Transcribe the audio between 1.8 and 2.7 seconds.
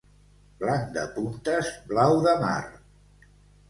blau de mar.